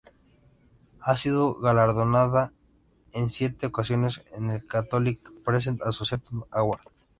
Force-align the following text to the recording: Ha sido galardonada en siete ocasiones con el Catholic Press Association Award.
Ha 0.99 1.15
sido 1.15 1.59
galardonada 1.59 2.53
en 3.13 3.29
siete 3.29 3.67
ocasiones 3.67 4.17
con 4.31 4.49
el 4.49 4.65
Catholic 4.65 5.29
Press 5.45 5.67
Association 5.79 6.43
Award. 6.49 6.81